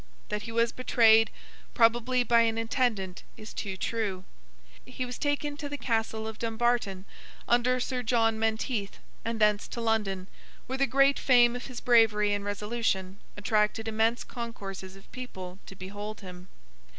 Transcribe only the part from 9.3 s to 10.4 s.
thence to London,